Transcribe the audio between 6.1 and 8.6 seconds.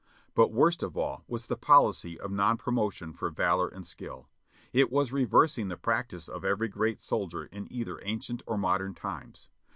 of every great soldier in either ancient or